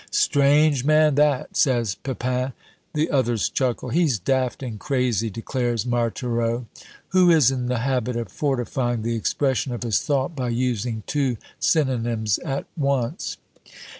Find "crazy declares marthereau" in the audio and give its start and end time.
4.79-6.65